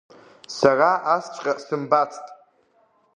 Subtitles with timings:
[0.57, 2.25] Сара асҵәҟьа сымбацт!